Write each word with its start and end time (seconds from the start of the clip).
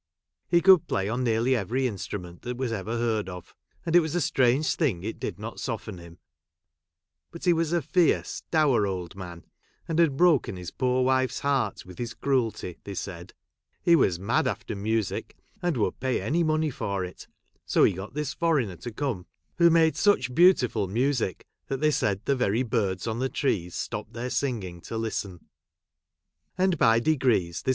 He 0.49 0.61
could' 0.61 0.87
play 0.87 1.07
on 1.09 1.23
nearly 1.23 1.55
every 1.55 1.85
instrument 1.85 2.41
that 2.41 2.49
ever 2.59 2.59
was 2.59 2.71
| 2.71 2.71
heard 2.99 3.29
of; 3.29 3.53
and 3.85 3.95
it 3.95 3.99
was 3.99 4.15
a 4.15 4.19
strange 4.21 4.73
thing 4.73 5.03
it 5.03 5.19
did; 5.19 5.37
not 5.37 5.59
soften 5.59 5.99
him; 5.99 6.17
but 7.29 7.45
he 7.45 7.53
was 7.53 7.71
a 7.71 7.83
fierce 7.83 8.41
dour 8.49 8.87
old 8.87 9.15
man, 9.15 9.45
and 9.87 9.99
had 9.99 10.17
broken 10.17 10.55
his 10.57 10.71
poor 10.71 11.03
wife's 11.03 11.41
heart 11.41 11.85
with 11.85 11.99
his 11.99 12.15
cruelty, 12.15 12.79
they 12.83 12.95
said. 12.95 13.35
He 13.83 13.95
was 13.95 14.17
mad 14.17 14.47
after 14.47 14.75
music, 14.75 15.37
and 15.61 15.77
would 15.77 15.99
pay 15.99 16.19
any 16.19 16.43
money 16.43 16.71
for 16.71 17.05
it. 17.05 17.27
So 17.67 17.83
he 17.83 17.93
got 17.93 18.15
this 18.15 18.33
foreigner 18.33 18.77
to 18.77 18.91
come; 18.91 19.27
who 19.59 19.67
j 19.69 19.73
made 19.73 19.95
such 19.95 20.33
beautiful 20.33 20.87
music, 20.87 21.45
that 21.67 21.79
they 21.79 21.91
said 21.91 22.25
the 22.25 22.35
very 22.35 22.63
birds 22.63 23.05
on 23.05 23.19
the 23.19 23.29
trees 23.29 23.75
stopped 23.75 24.13
their 24.13 24.31
singing 24.31 24.81
to 24.81 24.97
listen. 24.97 25.45
And, 26.57 26.79
by 26.79 26.99
de^ees, 26.99 27.61
this 27.61 27.65